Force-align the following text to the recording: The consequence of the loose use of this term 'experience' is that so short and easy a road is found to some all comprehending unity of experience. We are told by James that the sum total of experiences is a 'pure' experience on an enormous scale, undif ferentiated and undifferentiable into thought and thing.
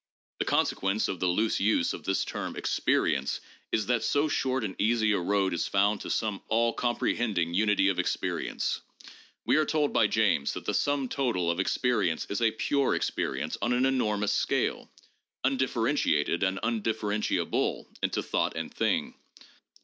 The 0.39 0.45
consequence 0.45 1.07
of 1.07 1.19
the 1.19 1.27
loose 1.27 1.59
use 1.59 1.93
of 1.93 2.05
this 2.05 2.25
term 2.25 2.55
'experience' 2.55 3.39
is 3.71 3.85
that 3.85 4.03
so 4.03 4.27
short 4.27 4.63
and 4.63 4.75
easy 4.81 5.11
a 5.11 5.19
road 5.19 5.53
is 5.53 5.67
found 5.67 6.01
to 6.01 6.09
some 6.09 6.41
all 6.47 6.73
comprehending 6.73 7.53
unity 7.53 7.87
of 7.87 7.99
experience. 7.99 8.81
We 9.45 9.57
are 9.57 9.63
told 9.65 9.93
by 9.93 10.07
James 10.07 10.53
that 10.53 10.65
the 10.65 10.73
sum 10.73 11.07
total 11.07 11.51
of 11.51 11.59
experiences 11.59 12.31
is 12.31 12.41
a 12.41 12.49
'pure' 12.49 12.95
experience 12.95 13.57
on 13.61 13.73
an 13.73 13.85
enormous 13.85 14.33
scale, 14.33 14.89
undif 15.45 15.69
ferentiated 15.73 16.41
and 16.41 16.59
undifferentiable 16.63 17.85
into 18.01 18.23
thought 18.23 18.55
and 18.55 18.73
thing. 18.73 19.13